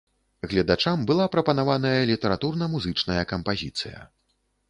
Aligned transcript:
Гледачам 0.51 1.03
была 1.09 1.25
прапанаваная 1.35 1.99
літаратурна-музычная 2.11 3.21
кампазіцыя. 3.35 3.99